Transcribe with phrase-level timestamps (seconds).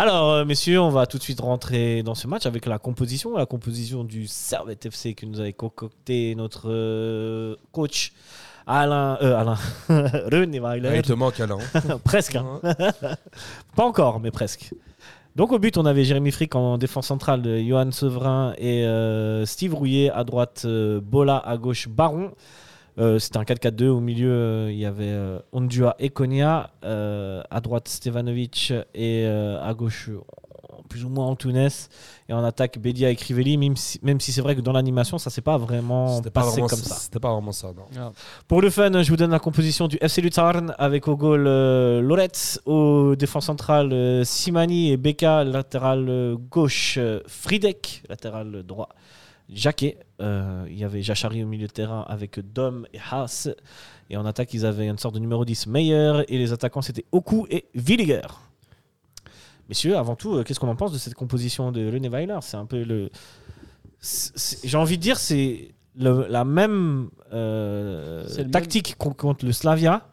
[0.00, 3.36] Alors, euh, messieurs, on va tout de suite rentrer dans ce match avec la composition,
[3.36, 8.14] la composition du Servette FC que nous avait concocté notre euh, coach
[8.66, 9.58] Alain, euh, Alain
[9.90, 10.92] René Weiler.
[10.96, 11.58] il te manque Alain.
[12.04, 12.62] presque, hein.
[13.76, 14.72] pas encore, mais presque.
[15.36, 19.74] Donc au but, on avait Jérémy Frick en défense centrale, Johan Severin et euh, Steve
[19.74, 22.32] Rouillet à droite, euh, Bola à gauche, Baron.
[22.98, 23.88] Euh, C'était un 4-4-2.
[23.88, 26.70] Au milieu, euh, il y avait euh, Ondua et Konya.
[26.84, 28.72] Euh, à droite, Stevanovic.
[28.94, 30.10] Et euh, à gauche,
[30.88, 31.68] plus ou moins Antunes.
[32.28, 33.56] Et en attaque, Bedia et Crivelli.
[33.56, 36.50] Même si, même si c'est vrai que dans l'animation, ça s'est pas vraiment pas passé
[36.50, 36.94] vraiment comme ça.
[36.96, 38.12] C'était pas vraiment ça, non.
[38.48, 42.00] Pour le fun, je vous donne la composition du FC Luzern avec au goal euh,
[42.00, 48.88] Loretz, au défense central euh, Simani et Beka, latéral gauche euh, Fridek, latéral droit
[49.52, 49.98] Jacquet.
[50.20, 53.48] Euh, il y avait Jachari au milieu de terrain avec Dom et Haas.
[54.08, 57.04] Et en attaque, ils avaient une sorte de numéro 10 Meyer et les attaquants c'était
[57.12, 58.22] Oku et Williger.
[59.68, 62.38] Messieurs, avant tout, euh, qu'est-ce qu'on en pense de cette composition de René Weiler?
[62.42, 63.10] C'est un peu le.
[64.64, 70.08] J'ai envie de dire, c'est la même euh, le tactique qu'on- contre le Slavia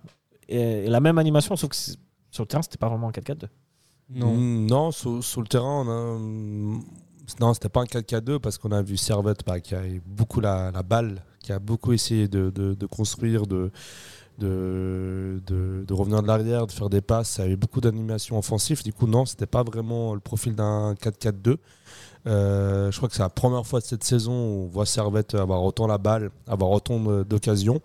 [0.50, 3.46] et, et la même animation, sauf que sur le terrain, c'était pas vraiment un 4-4-2.
[4.10, 4.36] Non.
[4.38, 6.82] Non, sur, sur le terrain, on a.
[7.40, 10.72] Non, c'était pas un 4-4-2 parce qu'on a vu Servette bah, qui a beaucoup la,
[10.84, 13.72] balle, qui a beaucoup essayé de, de- construire, de,
[14.40, 17.30] de, revenir de l'arrière, de faire des passes.
[17.32, 18.82] Ça avait beaucoup d'animation offensive.
[18.84, 21.58] Du coup, non, c'était pas vraiment le profil d'un 4-4-2.
[22.26, 25.36] Euh, je crois que c'est la première fois de cette saison où on voit Servette
[25.36, 27.82] avoir autant la balle, avoir autant d'occasions.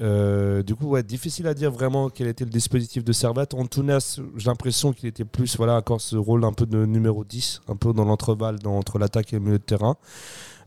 [0.00, 3.54] Euh, du coup, ouais, difficile à dire vraiment quel était le dispositif de Servette.
[3.54, 3.98] Antunes,
[4.36, 7.76] j'ai l'impression qu'il était plus, voilà, encore ce rôle un peu de numéro 10, un
[7.76, 9.96] peu dans l'entreval entre l'attaque et le milieu de terrain.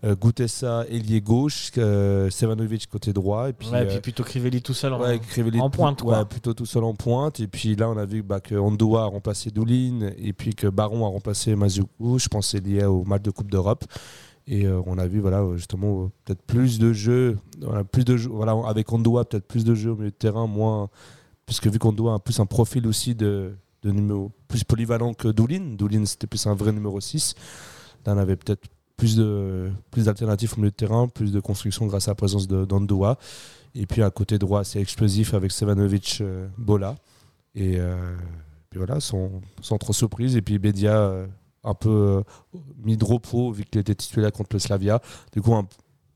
[0.03, 3.49] Euh, Goutessa, ailier gauche, euh, Sevanovic côté droit.
[3.49, 4.93] Et puis, Ouais, et euh, puis plutôt Crivelli tout seul.
[4.93, 5.19] en- Ouais,
[5.69, 7.39] pointe, ouais, plutôt tout seul en pointe.
[7.39, 10.66] Et puis là, on a vu bah, que Andoua a remplacé Doulin et puis que
[10.67, 12.17] Baron a remplacé Mazoukou.
[12.17, 13.85] Je pense que c'est lié au match de Coupe d'Europe.
[14.47, 17.38] Et euh, on a vu voilà, justement peut-être plus de jeux,
[17.92, 20.90] plus de jeux, voilà, avec Andoua, peut-être plus de jeux au milieu de terrain, moins.
[21.46, 23.53] Puisque vu qu'Andoua a plus un profil aussi de,
[23.84, 25.75] de numéro plus polyvalent que Doulin.
[25.75, 27.35] Doulin, c'était plus un vrai numéro 6.
[28.06, 31.88] Là, on avait peut-être plus de plus d'alternatives au milieu de terrain, plus de construction
[31.88, 33.18] grâce à la présence d'Andoua.
[33.74, 36.96] Et puis à côté droit, c'est explosif avec Sevanovic euh, Bola.
[37.56, 38.16] Et euh,
[38.69, 39.41] puis voilà, sans,
[39.80, 40.35] trop surprise.
[40.35, 41.25] Et puis Bedia,
[41.63, 45.01] un peu euh, mis de repos vu qu'il était titulaire contre le Slavia.
[45.33, 45.67] Du coup, un,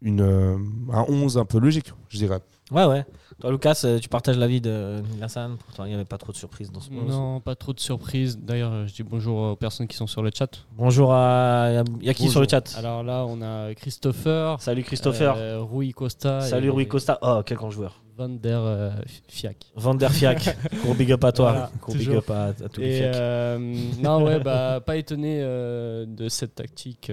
[0.01, 0.57] une, euh,
[0.91, 2.39] un 11 un peu logique, je dirais.
[2.71, 3.05] Ouais, ouais.
[3.39, 5.57] Toi, Lucas, euh, tu partages l'avis de Nilassan.
[5.57, 7.33] Pourtant, il n'y avait pas trop de surprises dans ce moment.
[7.35, 8.39] Non, pas trop de surprises.
[8.39, 10.65] D'ailleurs, euh, je dis bonjour aux personnes qui sont sur le chat.
[10.71, 11.83] Bonjour à.
[12.01, 15.35] Il y a qui sur le chat Alors là, on a Christopher, Salut Christopher.
[15.37, 17.19] euh, Rui Costa, Salut Rui Costa.
[17.21, 18.01] Oh, quel grand joueur.
[18.17, 18.91] Van der euh,
[19.27, 19.57] Fiac.
[19.75, 20.57] Van der Fiac.
[20.83, 21.51] Gros big up à toi.
[21.51, 23.15] Voilà, Gros big up à, à tous les Fiac.
[23.15, 27.11] euh, non, ouais, bah, pas étonné de cette tactique,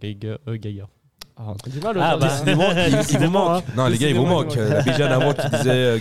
[0.00, 0.86] Geiger.
[1.36, 2.28] Ah, on mal Ah, bah,
[2.90, 3.62] décidément, hein.
[3.76, 4.54] Non, les gars, il vous Décidément, manque.
[4.54, 5.98] il vous La Bijane avant qui disait euh.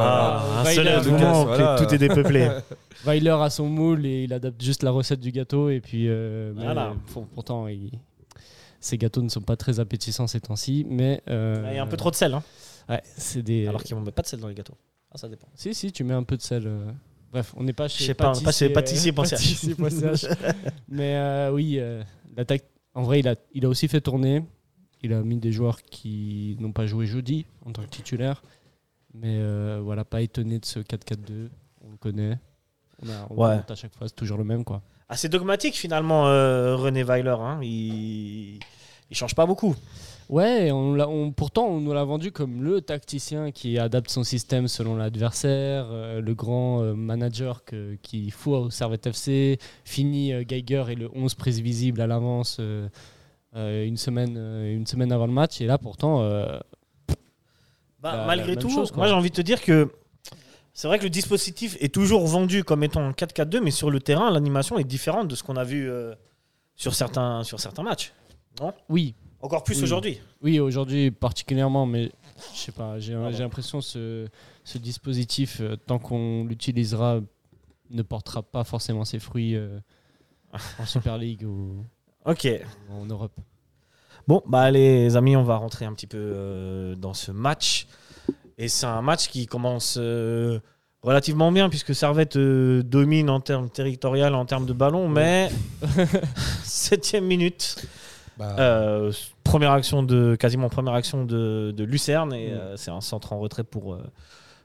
[0.00, 1.76] Ah, euh, un Weiler, seul Lucas, que voilà.
[1.78, 2.50] tout est dépeuplé.
[3.06, 5.70] Weiler a son moule et il adapte juste la recette du gâteau.
[5.70, 6.92] Et puis, euh, mais, Voilà.
[7.12, 7.92] pour- pourtant, il-
[8.80, 10.86] ces gâteaux ne sont pas très appétissants ces temps-ci.
[10.88, 12.34] Mais euh, Il y a un peu trop de sel.
[12.34, 12.42] Hein.
[12.88, 13.66] Ouais, c'est des.
[13.66, 14.76] Alors qu'ils ne mettent pas de sel dans les gâteaux.
[15.12, 15.48] Ah, ça dépend.
[15.54, 16.64] Si, si, tu mets un peu de sel.
[16.66, 16.90] euh.
[17.32, 19.30] Bref, on n'est pas chez Je sais pas, pas chez pâtissier.ch.
[19.30, 20.26] pâtissier.ch.
[20.88, 22.02] Mais euh, oui, euh,
[22.36, 22.64] l'attaque.
[22.94, 24.42] En vrai, il a, il a aussi fait tourner.
[25.02, 28.42] Il a mis des joueurs qui n'ont pas joué jeudi en tant que titulaire.
[29.14, 31.48] Mais euh, voilà, pas étonné de ce 4-4-2.
[31.86, 32.38] On le connaît.
[33.02, 33.60] On, a, on Ouais.
[33.68, 34.64] à chaque fois, c'est toujours le même.
[34.64, 34.82] quoi.
[35.08, 37.36] Assez dogmatique finalement, euh, René Weiler.
[37.38, 37.60] Hein.
[37.62, 38.56] Il...
[39.10, 39.74] il change pas beaucoup.
[40.28, 44.24] Ouais, on l'a- on- pourtant on nous l'a vendu comme le tacticien qui adapte son
[44.24, 50.32] système selon l'adversaire, euh, le grand euh, manager que, qui fout au Servette FC, fini
[50.32, 52.56] euh, Geiger et le 11 prévisible à l'avance
[53.56, 55.60] une, semaine, euh, une semaine avant le match.
[55.60, 56.58] Et là pourtant, euh,
[58.00, 59.90] Bah, La- malgré tout, chose, moi j'ai envie de te dire que
[60.74, 63.98] c'est vrai que le dispositif est toujours vendu comme étant un 4-4-2, mais sur le
[64.00, 66.14] terrain, l'animation est différente de ce qu'on a vu euh,
[66.76, 68.12] sur, certains, sur certains matchs.
[68.90, 69.82] oui, Encore plus Oui.
[69.84, 70.20] aujourd'hui.
[70.42, 72.12] oui aujourd'hui particulièrement, mais
[72.54, 74.28] je sais pas, j'ai j'ai l'impression ce,
[74.64, 77.20] ce dispositif, euh, tant qu'on l'utilisera,
[77.90, 79.78] ne portera pas forcément ses fruits euh,
[80.78, 81.82] en Super League ou
[82.26, 82.48] Ok.
[82.90, 83.32] en Europe.
[84.26, 87.86] Bon, bah les amis, on va rentrer un petit peu euh, dans ce match.
[88.58, 90.58] Et c'est un match qui commence euh,
[91.02, 95.50] relativement bien, puisque Servette euh, domine en termes territorial, en termes de ballon, mais
[96.64, 97.86] septième minute.
[98.38, 99.12] bah, Euh,
[99.44, 103.62] première action de quasiment première action de, de Lucerne et c'est un centre en retrait
[103.64, 103.96] pour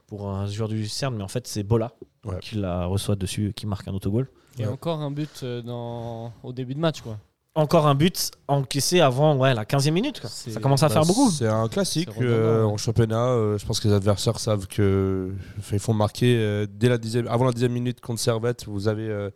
[0.07, 1.91] pour un joueur du Lucerne mais en fait c'est Bola
[2.25, 2.37] Ouais.
[2.39, 4.27] qui la reçoit dessus qui marque un autogol
[4.59, 4.71] Et Ouais.
[4.71, 6.33] encore un but dans...
[6.43, 7.17] au début de match, quoi.
[7.53, 10.21] Encore un but encaissé avant ouais, la 15e minute.
[10.21, 10.29] quoi.
[10.29, 11.29] Ça commence à Bah, faire beaucoup.
[11.29, 13.25] C'est un classique euh, en championnat.
[13.27, 15.33] euh, je pense que les adversaires savent que
[15.73, 18.65] ils font marquer euh, dès la dixième, avant la dixième minute contre Servette.
[18.67, 19.29] Vous avez, euh,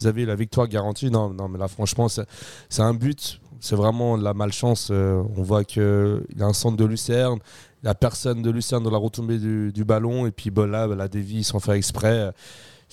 [0.00, 1.08] vous avez la victoire garantie.
[1.08, 2.26] Non, non, mais là, franchement, c'est
[2.68, 3.40] c'est un but.
[3.60, 4.88] C'est vraiment de la malchance.
[4.90, 5.82] euh, on voit qu'il
[6.36, 7.38] y a un centre de Lucerne.
[7.84, 10.26] La personne de Lucerne dans la retombée du, du ballon.
[10.26, 12.32] Et puis bon, là, la dévie sans faire exprès.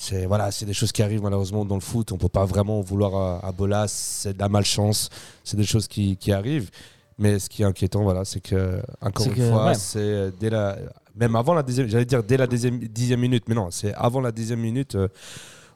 [0.02, 2.14] C'est voilà, c'est des choses qui arrivent malheureusement dans le foot.
[2.14, 3.90] On peut pas vraiment en vouloir à, à Bolas.
[3.90, 5.10] C'est de la malchance.
[5.44, 6.70] C'est des choses qui, qui arrivent.
[7.18, 9.76] Mais ce qui est inquiétant, voilà, c'est que encore une que, fois, ouais.
[9.76, 10.78] c'est euh, dès la,
[11.16, 14.22] même avant la dixième, j'allais dire dès la dixième, dixième minute, mais non, c'est avant
[14.22, 14.96] la dixième minute.
[14.96, 15.10] euh,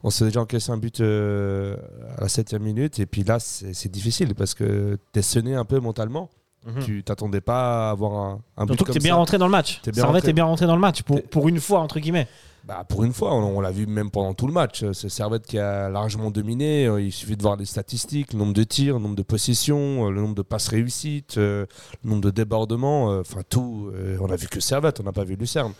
[0.05, 1.75] on s'est déjà encaissé un but euh,
[2.17, 5.79] à la septième minute, et puis là, c'est difficile parce que t'es sonné un peu
[5.81, 6.29] mentalement.
[6.65, 6.83] Mhm.
[6.85, 9.51] Tu t'attendais pas à avoir un, un but Surtout que t'es bien rentré dans le
[9.51, 9.81] match.
[9.83, 10.29] T'es bien rentré.
[10.29, 12.27] est bien rentré dans le match pour, T'es- pour une fois entre guillemets.
[12.65, 14.85] Bah, pour une fois, on, l'a vu même pendant tout le match.
[14.93, 16.87] C'est Servette qui a largement dominé.
[16.87, 20.07] Euh, Il suffit de voir les statistiques, le nombre de tirs, le nombre de possessions,
[20.07, 21.65] euh, le nombre de passes réussites, euh,
[22.05, 23.11] le nombre de débordements.
[23.11, 23.91] euh, Enfin, tout.
[23.93, 25.73] euh, on a vu que Servette, on n'a pas vu Lucerne.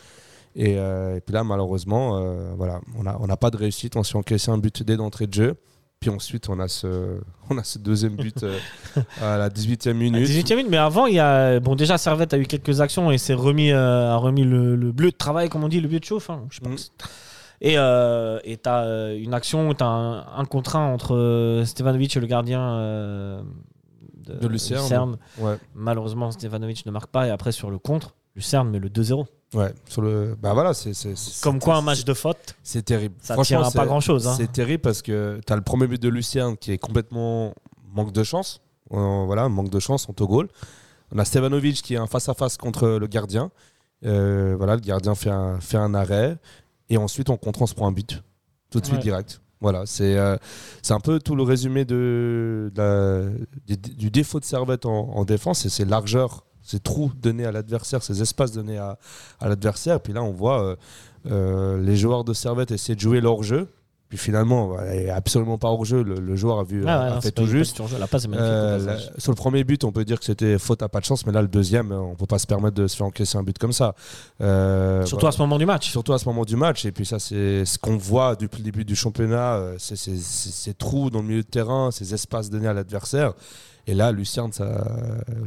[0.57, 3.95] Et, euh, puis là, malheureusement, euh, voilà, on n'a on n'a pas de réussite.
[3.95, 5.56] On s'est encaissé un but dès d'entrée de jeu.
[6.04, 8.60] Puis ensuite, on a ce, on a ce deuxième but euh,
[9.22, 10.28] à la 18e À minute.
[10.28, 11.62] 18e minute, mais avant, il y a.
[11.62, 14.92] Bon, déjà, Servette a eu quelques actions et s'est remis, euh, a remis le, le
[14.92, 16.30] bleu de travail, comme on dit, le bleu de chauffe.
[16.30, 16.72] hein, je sais pas.
[16.72, 16.76] Mm.
[17.62, 22.18] Et euh, tu as une action où tu as un, un contre un entre Stevanovic
[22.18, 23.42] et le gardien
[24.26, 25.16] De Lucerne.
[25.38, 25.56] Ouais.
[25.74, 27.28] Malheureusement, Stevanovic ne marque pas.
[27.28, 29.26] Et après, sur le contre, Lucerne met le 2-0.
[29.54, 30.36] Ouais, sur le.
[30.42, 30.92] Bah voilà, c'est.
[31.42, 33.16] Comme quoi, un match de faute, C'est terrible.
[33.22, 34.28] ça Franchement, tient à pas c'est- grand-chose.
[34.28, 34.34] hein.
[34.38, 37.54] C'est terrible parce que tu as le premier but de Lucien qui est complètement
[37.94, 38.62] manque de chance.
[38.92, 40.48] Euh, voilà, manque de chance en goal.
[41.16, 43.52] On a Stevanovic qui est un face-à-face contre le gardien.
[44.06, 46.38] Euh, voilà, le gardien fait un, fait un arrêt.
[46.90, 48.22] Et ensuite, on contre, on se prend un but.
[48.72, 49.04] Tout de suite, Ouais.
[49.04, 49.40] direct.
[49.62, 50.36] Voilà, c'est euh,
[50.82, 53.30] c'est un peu tout le résumé de, de la-
[53.66, 55.66] du, du défaut de Servette en, en défense.
[55.66, 58.98] Et c'est largeur, ces trous donnés à l'adversaire, ces espaces donnés à,
[59.39, 60.00] à l'adversaire.
[60.00, 60.75] Puis là, on voit euh,
[61.30, 63.68] euh, les joueurs de Servette essayer de jouer leur jeu.
[64.10, 66.04] Puis finalement, voilà, il est absolument pas hors jeu.
[66.04, 67.71] Le, le joueur a vu, Ah ouais, a non, fait tout juste.
[67.71, 67.98] question de jeu.
[67.98, 68.48] La passe est magnifique.
[68.51, 71.06] Euh, la- sur le premier but, on peut dire que c'était faute à pas de
[71.06, 73.44] chance, mais là, le deuxième, on peut pas se permettre de se faire encaisser un
[73.44, 73.95] but comme ça.
[74.39, 75.30] Euh, Surtout voilà.
[75.30, 75.89] à ce moment du match.
[75.89, 76.86] Surtout à ce moment du match.
[76.86, 81.21] Et puis ça, c'est ce qu'on voit depuis le début du championnat, ces trous dans
[81.24, 83.33] le milieu de terrain, ces espaces donnés à l'adversaire.
[83.85, 84.85] Et là, ça,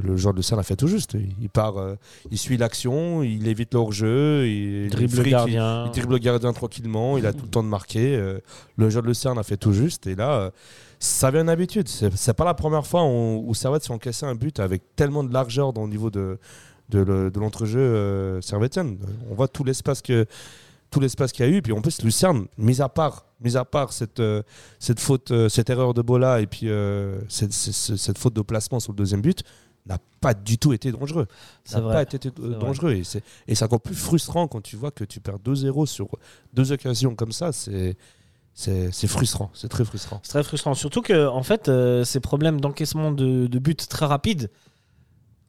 [0.05, 1.17] le joueur de Lucerne a fait tout juste.
[1.41, 1.95] Il part, euh,
[2.31, 5.85] il suit l'action, il évite leur jeu, il, dribble le fric, il- gardien.
[5.87, 8.15] il dribble le gardien tranquillement, il a tout le temps de marquer.
[8.15, 8.39] euh,
[8.77, 10.07] le joueur de Lucerne a fait tout juste.
[10.07, 10.51] Et là, euh,
[10.99, 11.89] ça vient d'habitude.
[11.89, 15.25] C'est c'est pas la première fois où, où Servette s'est encaissé un but avec tellement
[15.25, 16.39] de largeur dans le niveau de,
[16.91, 18.39] de, le- de l'entrejeu.
[19.31, 20.27] On voit tout l'espace que
[20.97, 21.61] tout l'espace qu'il y a eu.
[21.61, 24.43] Puis en plus, Lucerne, mis à part, mis à part cette, euh,
[24.79, 28.41] cette faute, euh, cette erreur de Bola et puis euh, cette, cette- cette faute de
[28.41, 29.43] placement sur le deuxième but,
[29.85, 31.27] n'a pas du tout été dangereux.
[31.65, 32.59] C'est n'a pas été vrai.
[32.59, 32.93] dangereux.
[32.95, 36.09] Et c'est, et c'est encore plus frustrant quand tu vois que tu perds 2-0 sur
[36.55, 37.53] deux occasions comme ça.
[37.53, 37.97] C'est,
[38.55, 39.51] c'est, c'est frustrant.
[39.53, 40.19] C'est très frustrant.
[40.23, 40.73] C'est très frustrant.
[40.75, 44.51] Surtout que, en fait, euh, ces problèmes d'encaissement de, de buts très rapides,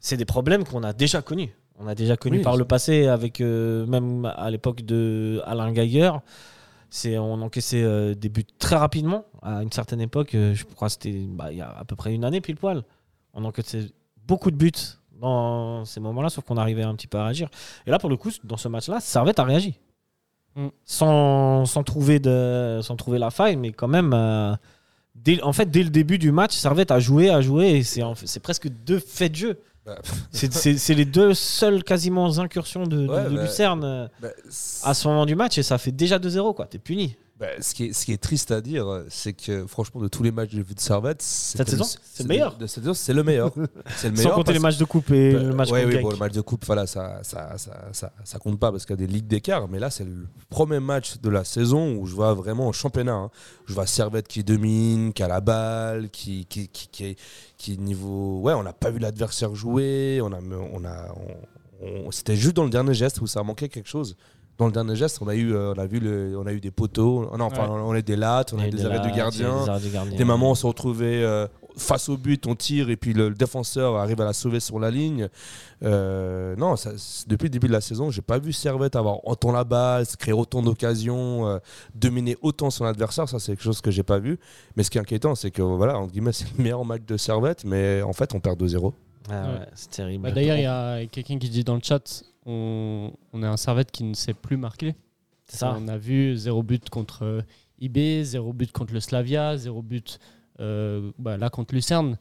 [0.01, 1.55] c'est des problèmes qu'on a déjà connus.
[1.79, 5.71] On a déjà connu Oui, par le passé, avec euh, même à l'époque de Alain
[5.71, 6.11] Geiger.
[6.89, 9.25] C'est, on encaissait euh, des buts très rapidement.
[9.41, 11.95] À une certaine époque, euh, je crois que c'était bah, il y a à peu
[11.95, 12.83] près une année pile poil.
[13.33, 13.85] On encaissait
[14.25, 14.71] beaucoup de buts
[15.19, 17.49] dans ces moments-là, sauf qu'on arrivait un petit peu à réagir.
[17.85, 19.79] Et là, pour le coup, dans ce match-là, Servette a réagi.
[20.55, 20.67] Mm.
[20.85, 24.13] Sans, sans, trouver de, sans trouver la faille, mais quand même.
[24.13, 24.55] euh,
[25.15, 28.01] dès, en fait, dès le début du match, Servette a joué, a joué, et c'est,
[28.25, 29.59] c'est presque deux faits de jeu.
[29.87, 29.95] Bah,
[30.31, 34.07] C'est, les deux seules quasiment incursions de, de- Ouais, de bah, Lucerne euh,
[34.83, 36.65] à ce moment du match, et ça fait déjà 2-0, quoi.
[36.67, 37.15] T'es puni.
[37.39, 40.23] Bah, ce, qui est, ce qui est triste à dire, c'est que franchement, de tous
[40.23, 42.57] les matchs que j'ai vus de Servette, Cette saison, c'est le meilleur.
[42.57, 43.51] De, cette saison, c'est le meilleur.
[43.97, 46.09] C'est le Sans compter les matchs de coupe et Bah, le match ouais, oui, bon,
[46.09, 49.03] le match de coupe, voilà, ça, ça, ça, ça, ça compte pas parce qu'il y
[49.03, 49.67] a des ligues d'écart.
[49.67, 53.13] Mais là, c'est le premier match de la saison où je vois vraiment en championnat.
[53.13, 53.29] hein.
[53.67, 57.19] Je vois Servette qui domine, qui a la balle, qui, qui, qui, qui, est-
[57.57, 58.39] qui niveau.
[58.41, 60.21] Ouais, on n'a pas vu l'adversaire jouer.
[60.23, 60.39] On a,
[60.73, 61.13] on a,
[61.81, 64.17] on- on- C'était juste dans le dernier geste où ça manquait quelque chose.
[64.57, 66.59] Dans le dernier geste, on a eu, euh, on a vu, le, on a eu
[66.59, 67.29] des poteaux.
[67.37, 67.79] Non, enfin, Ouais.
[67.85, 69.63] on a eu des lattes, on a eu des des arrêts de gardien.
[69.63, 70.17] des arrêts de gardien.
[70.17, 70.23] Des
[70.67, 71.45] retrouvait euh,
[71.77, 74.79] face au but, on tire et puis le, le défenseur arrive à la sauver sur
[74.79, 75.29] la ligne.
[75.83, 76.91] Euh, non, ça,
[77.27, 80.17] depuis le début de la saison, j'ai pas vu Servette avoir autant la balle, se
[80.17, 81.59] créer autant d'occasions, euh,
[81.93, 83.29] dominer autant son adversaire.
[83.29, 84.39] Ça, c'est quelque chose que j'ai pas vu.
[84.75, 87.15] Mais ce qui est inquiétant, c'est que voilà, entre guillemets, c'est le meilleur match de
[87.17, 88.93] Servette, mais en fait, on perd 2-0.
[89.29, 89.65] Ah ouais, Ouais.
[89.75, 90.23] c'est terrible.
[90.23, 93.57] Bah, D'ailleurs, il y a quelqu'un qui dit dans le chat on, on a un
[93.57, 94.95] Servette qui ne sait plus marquer.
[95.45, 95.75] C'est ça.
[95.79, 97.41] On a vu zéro but contre euh,
[97.79, 100.19] IB, zéro but contre le Slavia, zéro but
[100.59, 102.17] euh, bah, là contre Lucerne.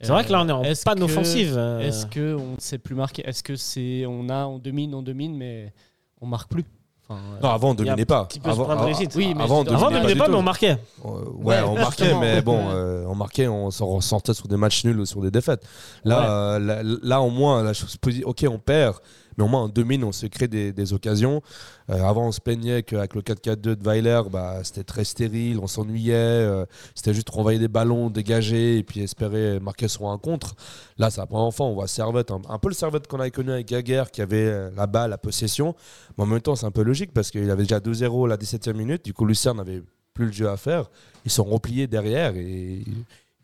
[0.00, 1.54] C'est vrai que là, on est en panne que- offensive.
[1.56, 1.80] euh.
[1.80, 5.00] Est-ce que on ne sait plus marquer Est-ce que c'est on a on domine, on
[5.02, 5.72] domine, mais
[6.20, 6.64] on marque plus?
[7.08, 8.24] Enfin, Non, avant, on dominait pas.
[8.26, 8.84] petit peu ce Avant, avant-.
[9.14, 10.72] Oui, mais avant, on dire, Avant, on dominait ne dominait pas, mais on marquait.
[11.04, 14.56] Euh, ouais, Ouais, on marquait, mais bon, euh, on marquait, on s'en sortait sur des
[14.56, 15.64] matchs nuls ou sur des défaites.
[16.04, 18.96] Là, euh, là, là, au moins, la chose ok, on perd,
[19.36, 21.42] mais au moins on domine, on se crée des, occasions.
[21.90, 25.66] Euh, avant, on se plaignait qu'avec le 4-4-2 de Weiler, bah, c'était très stérile, on
[25.66, 26.64] s'ennuyait, euh,
[26.94, 30.54] c'était juste renvoyer des ballons, dégager et puis espérer marquer sur un contre.
[30.98, 33.68] Là, la première fois, on voit Servette, un, peu le Servette qu'on avait connu avec
[33.68, 35.74] Gaguerre, qui avait euh, la balle, la possession.
[36.16, 38.36] Mais en même temps, c'est un peu logique parce qu'il avait déjà 2-0 à la
[38.36, 39.04] 17e minute.
[39.04, 39.82] Du coup, Lucerne n'avait
[40.14, 40.90] plus le jeu à faire.
[41.24, 42.84] Ils sont repliés derrière et,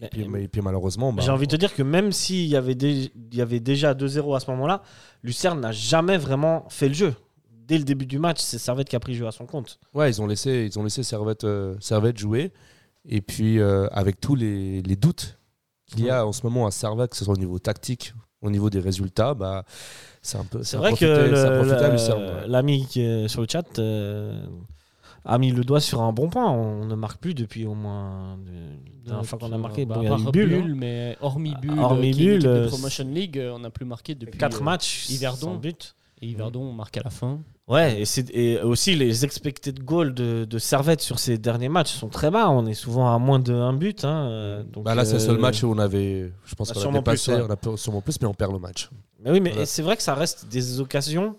[0.02, 1.12] et puis, et puis malheureusement.
[1.12, 3.94] bah, J'ai envie de te dire que même s'il y, avait il y avait déjà
[3.94, 4.82] 2-0 à ce moment-là,
[5.22, 7.14] Lucerne n'a jamais vraiment fait le jeu.
[7.48, 9.78] Dès le début du match, c'est Servette qui a pris le jeu à son compte.
[9.94, 12.52] Ouais, ils ont laissé, ils ont laissé Servette, euh, Servette jouer.
[13.08, 15.38] Et puis, euh, avec tous les, les doutes
[15.86, 18.50] qu'il y a en ce moment à Servette, que ce soit au niveau tactique, au
[18.50, 19.64] niveau des résultats, bah,
[20.20, 20.62] c'est un peu.
[20.64, 22.48] C'est vrai que ouais.
[22.48, 24.44] l'ami qui est sur le chat euh,
[25.24, 26.50] a mis le doigt sur un bon point.
[26.50, 28.50] On ne marque plus depuis au moins de-
[29.04, 29.84] la dernière fois qu'on a marqué.
[29.84, 30.60] bah, Bon, il y a Bulle, hein.
[30.62, 34.14] Bulle, mais hormis Bulle, Hormis qui Bulle, de Promotion League, euh, on n'a plus marqué
[34.14, 35.38] depuis 4 euh, matchs, Yverdon.
[35.38, 35.96] sans but.
[36.20, 37.40] Et Yverdon, on marque à la fin.
[37.66, 41.90] Ouais, et, c'est- et aussi les expected goals de, de Servette sur ces derniers matchs
[41.92, 42.48] sont très bas.
[42.50, 44.04] On est souvent à moins de 1 but.
[44.04, 46.30] hein, donc, Bah là, c'est le seul euh, match où on avait.
[46.44, 47.48] Je pense bah, qu'on a sûrement dépassé, plus, ouais.
[47.66, 48.88] on a sûrement plus, mais on perd le match.
[49.24, 49.66] Mais oui, mais Voilà.
[49.66, 51.36] c'est vrai que ça reste des occasions.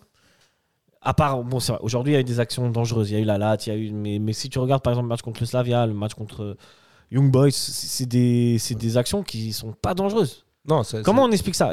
[1.06, 3.12] À part, bon, c'est vrai, aujourd'hui, il y a eu des actions dangereuses.
[3.12, 3.92] Il y a eu la latte, il y a eu.
[3.92, 6.44] Mais, mais si tu regardes par exemple le match contre le Slavia, le match contre
[6.44, 6.58] euh,
[7.12, 10.46] Young Boys, c'est des, des actions qui sont pas dangereuses.
[10.68, 11.72] Non, c'est- Comment on explique ça?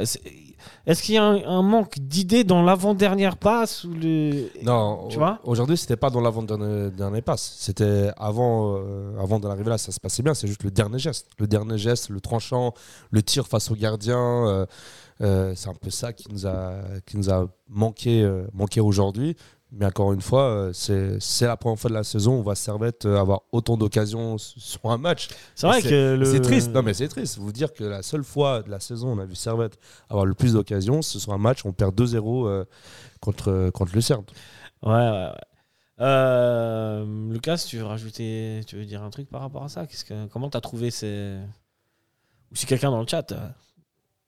[0.85, 4.49] Est-ce qu'il y a un, un manque d'idées dans l'avant-dernière passe ou le.
[4.63, 7.55] Non, Tu vois aujourd'hui, c'était pas dans l'avant-dernier dernier passe.
[7.59, 10.33] C'était avant, euh, avant d'en arriver là, ça se passait bien.
[10.33, 11.27] C'est juste le dernier geste.
[11.39, 12.73] Le dernier geste, le tranchant,
[13.11, 14.17] le tir face au gardien.
[14.47, 14.65] euh,
[15.21, 16.73] euh, c'est un peu ça qui nous a,
[17.05, 19.35] qui nous a manqué, euh, manqué aujourd'hui.
[19.73, 22.55] Mais encore une fois, euh, c'est la première fois de la saison où on va
[22.55, 25.29] Servette euh, avoir autant d'occasions sur un match.
[25.55, 26.25] C'est vrai que le.
[26.25, 26.71] C'est triste.
[26.71, 27.37] Non, mais c'est triste.
[27.37, 30.25] Vous dire que la seule fois de la saison où on a vu Servette avoir
[30.25, 32.65] le plus d'occasions, ce sur un match où on perd 2-0 euh,
[33.21, 34.25] contre, contre Lucerne.
[34.83, 35.31] Ouais, ouais, ouais.
[36.01, 39.87] Euh, Lucas, tu veux rajouter, tu veux dire un truc par rapport à ça?
[39.87, 41.37] Que, Comment t'as trouvé ces.
[42.51, 43.33] Ou si quelqu'un dans le chat.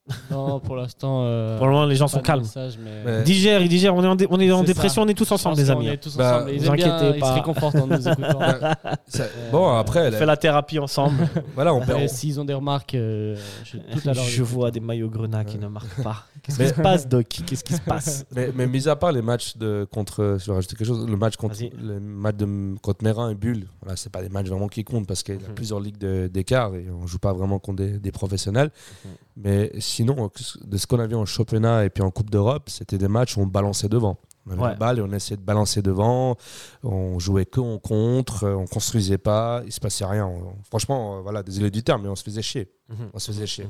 [0.09, 1.23] Euh, Non, pour l'instant.
[1.25, 2.41] euh, Pour le moment, les gens sont de calmes.
[2.41, 5.05] message, mais- Mais- Digère, il digère, on est en, dé- on est en dépression, ça.
[5.05, 5.87] on est tous ensemble, les amis.
[5.87, 6.51] est tous Bah, ensemble.
[6.51, 7.29] Ils vous aiment bien, inquiétez ils pas.
[7.29, 8.39] se réconfortent en nous écoutant.
[9.07, 11.15] Ça- Euh, bon, après, On fait la thérapie ensemble.
[11.55, 12.07] voilà, on perd.
[12.09, 14.23] S'ils ont des remarques, euh, je, tout à l'heure.
[14.25, 16.25] Je vois des maillots grenats qui ne marquent pas.
[16.43, 17.25] Qu'est-ce qui se passe, Doc?
[17.45, 18.25] Qu'est-ce qui se passe?
[18.35, 21.15] Mais, mais mis à part les matchs de contre, je vais rajouter quelque chose, le
[21.15, 24.67] match contre, le match de contre Mérin et Bulle, voilà, c'est pas des matchs vraiment
[24.67, 25.55] qui comptent parce qu'il y a Mhm.
[25.55, 28.71] plusieurs ligues d'écart et on joue pas vraiment contre des, des professionnels.
[29.05, 29.11] Mhm.
[29.35, 30.29] Mais sinon,
[30.65, 33.37] de ce qu'on a vu en championnat et puis en Coupe d'Europe, c'était des matchs
[33.37, 34.17] où on balançait devant.
[34.45, 34.69] On avait Ouais.
[34.69, 36.35] la balle et on essayait de balancer devant.
[36.83, 40.25] On jouait que en contre, on construisait pas, il se passait rien.
[40.27, 42.69] On- franchement, euh, voilà, désolé du terme, mais on se faisait chier.
[43.13, 43.67] On se faisait chier.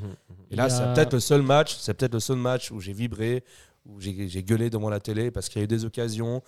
[0.50, 2.72] Et là, Il y a- c'est peut-être le seul match, c'est peut-être le seul match
[2.72, 3.44] où j'ai vibré,
[3.86, 6.42] où j'ai gueulé devant la télé parce qu'il y a eu des occasions.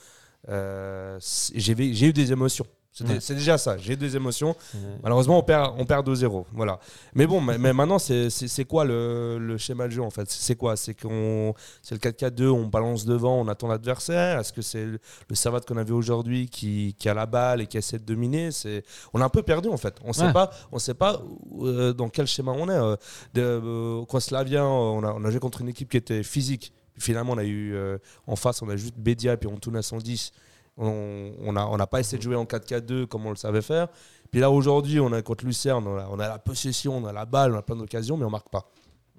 [0.50, 1.18] euh,
[1.56, 1.74] j'ai
[2.08, 2.68] eu des émotions.
[3.04, 3.20] Ouais.
[3.20, 3.78] C'est déjà ça.
[3.78, 4.56] J'ai eu des émotions.
[5.04, 6.46] Malheureusement, on perd, on perd 2-0.
[6.54, 6.80] Voilà.
[7.14, 10.30] Mais bon, mais, mais maintenant, c'est quoi le, le schéma de jeu en fait?
[10.30, 10.78] C'est quoi?
[10.78, 14.40] C'est qu'on c'est le 4-4-2, on balance devant, on attend l'adversaire?
[14.40, 15.00] Est-ce que c'est le,
[15.34, 18.52] Servette qu'on avait aujourd'hui qui, qui a la balle et qui essaie de dominer?
[18.52, 18.84] C'est
[19.14, 19.96] On a un peu perdu en fait.
[20.04, 20.34] On sait Ouais.
[20.34, 21.22] pas, on sait pas
[21.62, 22.72] euh, dans quel schéma on est.
[22.72, 22.96] Euh,
[23.34, 26.72] de, euh, au Slavia, on a, on a joué contre une équipe qui était physique.
[26.98, 29.76] Finalement, on a eu euh, en face, on a juste Bédia et puis on tourne
[29.76, 30.32] à 110.
[30.78, 33.88] On on n'a on pas essayé de jouer en 4-4-2 comme on le savait faire.
[34.32, 37.14] Puis là, aujourd'hui, on a contre Lucerne, on a, on a la possession, on a
[37.14, 38.70] la balle, on a plein d'occasions, mais on marque pas.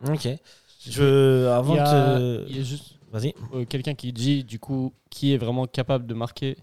[0.08, 0.28] Ok.
[0.88, 2.44] Je, avant Il y a, de.
[2.48, 3.34] il y a juste Vas-y.
[3.54, 6.56] euh, quelqu'un qui dit, du coup, qui est vraiment capable de marquer.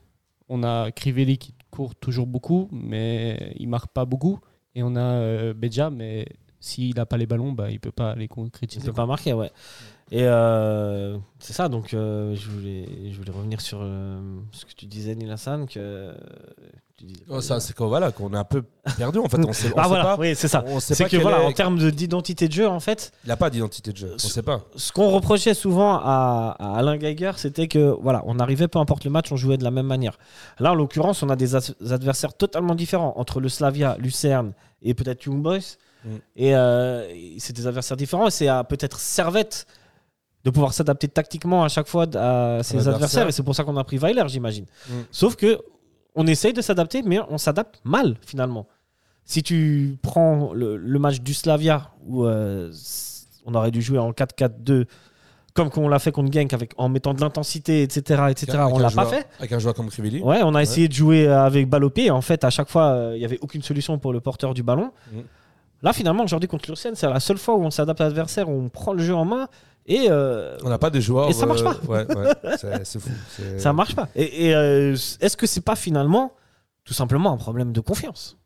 [0.50, 4.40] On a Crivelli qui court toujours beaucoup, mais il marque pas beaucoup.
[4.76, 6.28] Et on a euh, Beja, mais
[6.60, 8.86] s'il n'a pas les ballons, bah, il peut pas les concrétiser.
[8.86, 9.52] peux pas marquer, ouais.
[10.12, 14.20] Et euh, c'est ça, donc euh, je, voulais, je voulais revenir sur euh,
[14.52, 16.14] ce que tu disais, Nilassan, que
[16.98, 18.64] tu disais- Oh, ça, c'est qu'on voilà, qu'on est un peu
[18.98, 19.40] perdu en fait.
[19.44, 20.18] On sait, on ah sait voilà, pas.
[20.20, 20.64] oui, c'est ça.
[20.80, 23.50] C'est que voilà, est- en termes de- d'identité de jeu, en fait, Il n'a pas
[23.50, 24.12] d'identité de jeu.
[24.14, 24.62] On sait pas.
[24.76, 29.06] ce qu'on reprochait souvent à, à Alain Geiger, c'était que voilà, on arrivait, peu importe
[29.06, 30.20] le match, on jouait de la même manière.
[30.60, 31.56] Là, en l'occurrence, on a des
[31.92, 35.78] adversaires totalement différents entre le Slavia, Lucerne et peut-être Young Boys.
[36.06, 36.10] Mm.
[36.36, 38.28] Et et c'est des adversaires différents.
[38.28, 39.66] Et c'est à peut-être Servette
[40.44, 43.28] de pouvoir s'adapter tactiquement à chaque fois à ses adversaires.
[43.28, 44.66] Et c'est pour ça qu'on a pris Weiler, j'imagine.
[44.90, 44.94] Mm.
[45.12, 45.60] Sauf que
[46.16, 48.68] on essaye de s'adapter, mais on s'adapte mal finalement.
[49.26, 52.72] Si tu prends le, le match du Slavia, où euh,
[53.46, 54.86] on aurait dû jouer en 4-4-2,
[55.54, 58.80] comme on l'a fait contre Genk, avec, en mettant de l'intensité, etc., etc., Avec on
[58.80, 59.28] l'a pas fait.
[59.40, 60.22] Avec un joueur comme Crivelli.
[60.22, 62.10] Ouais, on a essayé de jouer avec balle au pied.
[62.12, 64.64] En fait, à chaque fois, euh, il n'y avait aucune solution pour le porteur du
[64.64, 64.92] ballon.
[65.12, 65.24] Mhm.
[65.84, 68.54] Là, finalement, aujourd'hui, contre Lucerne, c'est la seule fois où on s'adapte à l'adversaire, où
[68.54, 69.48] on prend le jeu en main
[69.86, 71.30] et euh, On n'a pas des joueurs.
[71.30, 71.78] Et ça marche euh, pas.
[71.88, 72.34] Ouais, ouais.
[72.60, 73.10] C'est c'est fou.
[73.36, 74.08] C'est- ça marche pas.
[74.16, 76.34] Et, et, euh, est-ce que c'est pas finalement
[76.86, 78.38] tout simplement un problème de confiance?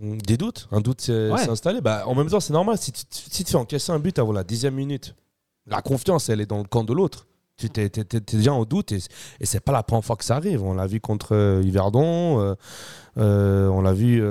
[0.00, 0.68] Des doutes.
[0.70, 1.48] Un doute s'est Ouais.
[1.48, 1.80] installé.
[1.80, 2.78] Bah, en même temps, c'est normal.
[2.78, 5.14] Si tu, si tu fais encaisser un but avant la dixième minute,
[5.66, 7.26] la confiance, elle est dans le camp de l'autre.
[7.58, 8.98] Tu t'es, t'es- t'es- t'es déjà en doute et,
[9.40, 10.62] et c'est pas la première fois que ça arrive.
[10.62, 12.54] On l'a vu contre euh, Yverdon, euh,
[13.18, 14.22] euh, on l'a vu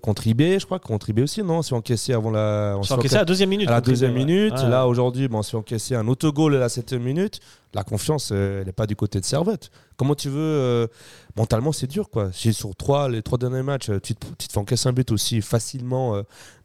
[0.00, 0.80] contre IB, je crois.
[0.80, 2.74] Contre IB aussi, non On s'est encaissé avant la.
[2.76, 3.68] on s'est encaissé à la deuxième minute.
[3.68, 4.54] à la deuxième minute.
[4.54, 4.68] Ouais.
[4.68, 7.38] Là, aujourd'hui, bon, on s'est encaissé un autogol à la septième minute.
[7.74, 9.70] La confiance, elle n'est pas du côté de Servette.
[9.96, 10.88] Comment tu veux.
[11.36, 12.30] mentalement, c'est dur, quoi.
[12.32, 15.12] Si sur trois, les trois derniers matchs, tu te, tu te fais encaisser un but
[15.12, 16.16] aussi facilement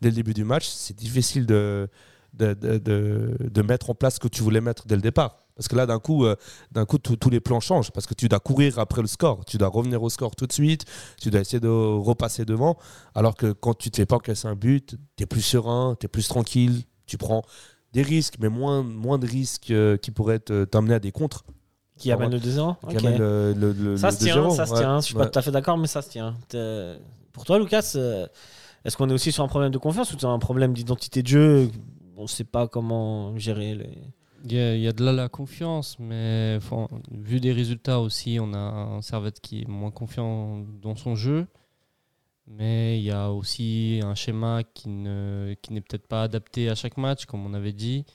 [0.02, 1.88] dès le début du match, c'est difficile de,
[2.40, 5.36] de, de, de- de mettre en place ce que tu voulais mettre dès le départ.
[5.56, 6.36] Parce que là, d'un coup, euh,
[6.72, 7.92] d'un coup tous- les plans changent.
[7.92, 9.44] Parce que tu dois courir après le score.
[9.46, 10.86] Tu dois revenir au score tout de suite.
[11.22, 12.78] Tu dois essayer de repasser devant.
[13.14, 16.06] Alors que quand tu te fais pas encaisser un but, tu es plus serein, tu
[16.06, 16.84] es plus tranquille.
[17.06, 17.44] Tu prends
[17.92, 21.44] des risques, mais moins, moins de risques euh, qui pourraient t'amener à des contres.
[21.98, 23.04] Qui amène le 2-0 Qui Ok.
[23.04, 24.56] amènent le, le, le- Ça se tient, 2-0.
[24.56, 25.00] ça se Ouais, tient.
[25.02, 25.24] Je suis ouais.
[25.26, 26.38] pas tout à fait d'accord, mais ça se tient.
[27.34, 28.26] Pour toi, Lucas, euh,
[28.86, 31.28] est-ce qu'on est aussi sur un problème de confiance ou c'est un problème d'identité de
[31.28, 31.70] jeu
[32.20, 33.98] On ne sait pas comment gérer les.
[34.44, 36.60] Il y, a, de là la confiance, mais
[37.12, 41.48] vu des résultats aussi, on a un Servette qui est moins confiant dans son jeu.
[42.48, 46.76] Mais il y a aussi un schéma qui ne qui n'est peut-être pas adapté à
[46.76, 48.06] chaque match, comme on avait dit.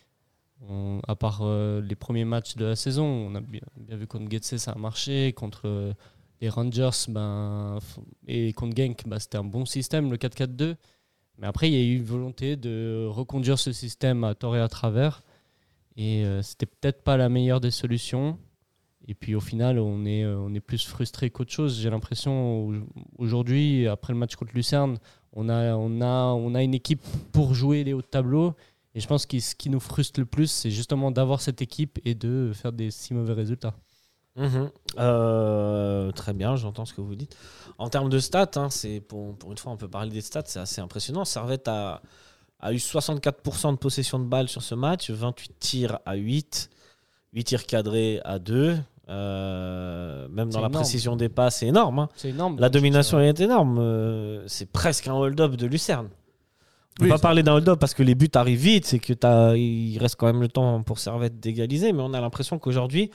[1.06, 4.30] À part euh, les premiers matchs de la saison, on a bien, bien vu contre
[4.30, 5.92] Getse ça a marché, contre euh,
[6.40, 7.78] les Rangers ben,
[8.26, 10.76] et contre Genk, bah, c'était un bon système, le 4-4-2.
[11.38, 14.60] Mais après, il y a eu une volonté de reconduire ce système à tort et
[14.60, 15.22] à travers.
[15.96, 18.38] Et euh, c'était peut-être pas la meilleure des solutions.
[19.06, 21.80] Et puis au final, on est, euh, on est plus frustré qu'autre chose.
[21.80, 22.74] J'ai l'impression au-
[23.18, 24.98] aujourd'hui, après le match contre Lucerne,
[25.32, 28.54] on a, on, a, on a une équipe pour jouer les hauts de tableau.
[28.94, 31.98] Et je pense que ce qui nous frustre le plus, c'est justement d'avoir cette équipe
[32.04, 33.74] et de faire des si mauvais résultats.
[34.36, 34.70] Mhm.
[34.98, 37.36] Euh, très bien, j'entends ce que vous dites.
[37.78, 40.42] En termes de stats, hein, c'est pour, pour une fois, on peut parler des stats,
[40.46, 41.24] c'est assez impressionnant.
[41.24, 42.02] Servette a,
[42.60, 46.70] a eu 64% de possession de balle sur ce match, 28 tirs à 8,
[47.32, 48.76] 8 tirs cadrés à 2.
[49.08, 51.98] Euh, même dans la précision des passes, c'est énorme.
[51.98, 52.08] hein.
[52.16, 52.58] C'est énorme.
[52.58, 53.78] La domination est énorme.
[53.78, 56.08] euh, c'est presque un hold-up de Lucerne.
[57.00, 59.12] On ne Oui, pas parler d'un hold-up parce que les buts arrivent vite, c'est que
[59.56, 63.10] il reste quand même le temps pour Servette d'égaliser, mais on a l'impression qu'aujourd'hui,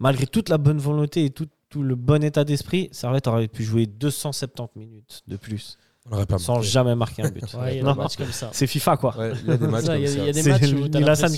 [0.00, 3.62] malgré toute la bonne volonté et tout, tout le bon état d'esprit, Servette aurait pu
[3.62, 6.68] jouer 270 minutes de plus On n'aurait pas sans marqué.
[6.68, 7.44] jamais marquer un but.
[7.54, 7.92] Ouais, y a Non.
[7.92, 8.48] des matchs comme ça.
[8.52, 9.16] C'est FIFA quoi.
[9.16, 10.18] Ouais, il y a des matchs Ça, comme il y a- ça.
[10.18, 10.66] il y a des C'est matchs où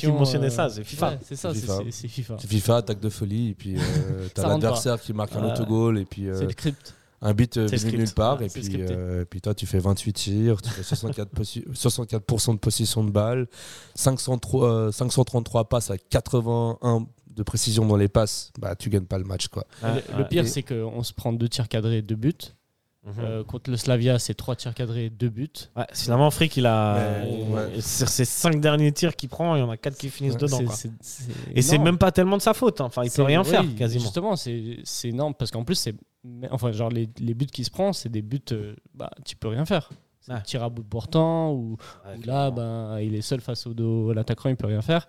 [0.00, 1.10] qui mentionnait euh, ça, c'est FIFA.
[1.10, 1.78] ouais, c'est ça, C'est c'est FIFA.
[1.84, 2.36] c'est- c'est FIFA.
[2.40, 3.80] C'est FIFA, attaque de folie, et puis euh,
[4.34, 6.94] t'as l'adversaire qui marque un autogol, et puis euh, C'est le script.
[7.20, 10.12] un but euh, venu nulle part, Ouais, et puis, euh, puis toi tu fais 28
[10.14, 12.22] tirs, tu fais 64%, possi- 64
[12.54, 13.48] de possession de balle,
[13.94, 16.78] 503, euh, 533 passes à 81
[17.34, 19.64] de précision dans les passes, bah tu gagnes pas le match quoi.
[19.82, 22.32] Ouais, le, pire, Et- c'est qu'on se prend deux tirs cadrés et deux buts.
[23.04, 23.12] Mhm.
[23.18, 25.48] Euh, contre le Slavia, c'est trois tirs cadrés et deux buts.
[25.76, 27.24] Ouais, finalement, Frick, il a.
[27.24, 27.80] Ouais.
[27.80, 30.38] Sur ses 5 derniers tirs qu'il prend, il y en a 4 qui finissent Ouais,
[30.38, 30.58] dedans.
[30.58, 30.74] C'est- quoi.
[30.76, 32.80] c'est- c'est Et c'est même pas tellement de sa faute.
[32.80, 32.84] hein.
[32.84, 34.02] Enfin, il peut rien oui, faire quasiment.
[34.04, 35.96] Justement, c'est c'est énorme parce qu'en plus, c'est
[36.52, 39.48] enfin genre les, les buts qu'il se prend, c'est des buts, euh, bah tu peux
[39.48, 39.90] rien faire.
[40.20, 41.76] C'est un tir à bout de portant ou
[42.24, 45.08] là, ben il est seul face au dos l'attaquant, il peut rien faire.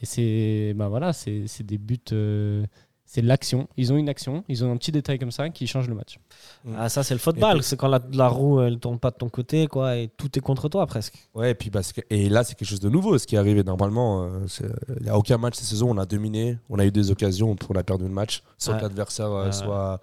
[0.00, 2.64] Et c'est ben voilà, c'est c'est des buts, euh,
[3.04, 3.68] c'est l'action.
[3.76, 6.18] Ils ont une action, ils ont un petit détail comme ça qui change le match.
[6.76, 7.62] Ah, ça, c'est le football.
[7.62, 10.40] C'est quand la, la roue, elle tourne pas de ton côté, quoi, et tout est
[10.40, 11.14] contre toi presque.
[11.34, 13.38] Ouais, et puis parce que et là c'est quelque chose de nouveau, ce qui est
[13.38, 14.24] arrivé normalement.
[14.24, 14.46] euh,
[14.98, 17.54] Il n'y a aucun match cette saison, on a dominé, on a eu des occasions,
[17.68, 18.78] on a perdu le match, sans Ouais.
[18.78, 19.52] que l'adversaire euh, Ouais.
[19.52, 20.00] soit,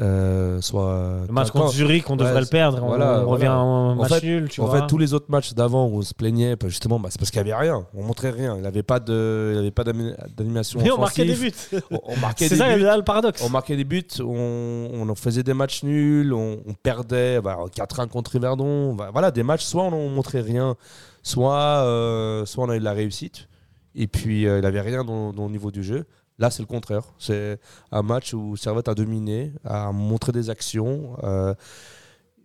[0.00, 1.20] euh, soit.
[1.26, 2.82] Le match contre Zurich, on devrait le perdre.
[2.82, 3.58] on- voilà, on, revient voilà.
[3.60, 4.80] en En match fait- nul, tu en vois.
[4.80, 7.30] fait, tous les autres matchs d'avant où on se plaignait, bah, justement, bah, c'est parce
[7.30, 7.86] qu'il n'y avait rien.
[7.94, 8.56] On montrait rien.
[8.56, 10.80] Il n'avait pas d'animation.
[10.82, 11.52] Mais on marquait des buts.
[11.90, 12.80] On, on marquait C'est ça buts.
[12.82, 13.42] là, le paradoxe.
[13.44, 18.34] On marquait des buts, on, on faisait des matchs nuls, on, perdait bah, 4-1 contre
[18.36, 18.94] Yverdon.
[18.94, 20.74] Bah, voilà, des matchs, soit on ne montrait rien,
[21.22, 23.48] soit, euh, soit on a eu de la réussite.
[23.94, 26.06] Et puis, euh, il n'avait rien dans, dans le niveau du jeu.
[26.42, 27.04] Là, c'est le contraire.
[27.18, 27.60] C'est
[27.92, 31.54] un match où Servette a dominé, a montré des actions, euh,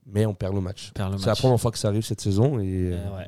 [0.05, 0.91] mais on perd le match.
[0.95, 2.59] C'est la première fois que ça arrive cette saison.
[2.59, 3.27] Et, Euh, euh, ouais.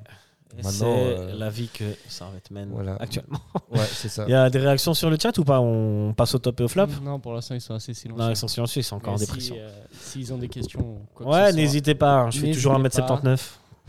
[0.62, 2.96] C'est euh, la vie que Servette mène voilà.
[3.00, 3.40] actuellement.
[3.72, 4.26] ouais, c'est ça.
[4.28, 5.60] Il y a des réactions sur le chat ou pas?
[5.60, 6.88] On passe au top et au flop?
[7.04, 8.24] Non, pour l'instant, ils sont assez silencieux.
[8.24, 9.56] Non, ils sont silencieux, ils sont encore en Mais si, dépression.
[9.58, 11.02] euh, S'ils ont des questions.
[11.16, 12.90] quoi Ouais, n'hésitez pas, hein, je fais N'hésitez toujours pas.
[12.90, 13.40] 1m79.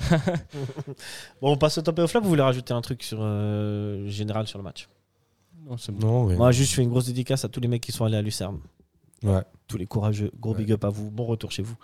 [1.42, 2.20] bon, on passe au top et au flop.
[2.22, 4.88] Vous voulez rajouter un truc sur euh, général sur le match?
[5.70, 6.06] Non, c'est bon.
[6.06, 6.36] Non, ouais.
[6.36, 8.22] Moi, juste, je fais une grosse dédicace à tous les mecs qui sont allés à
[8.22, 8.58] Lucerne.
[9.22, 9.42] Ouais.
[9.68, 10.30] Tous les courageux.
[10.40, 10.58] Gros Ouais.
[10.58, 11.10] big up à vous.
[11.10, 11.76] Bon retour chez vous.